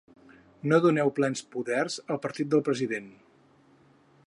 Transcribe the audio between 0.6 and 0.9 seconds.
No